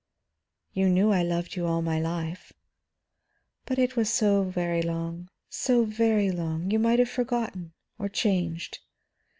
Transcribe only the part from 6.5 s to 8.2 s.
you might have forgotten or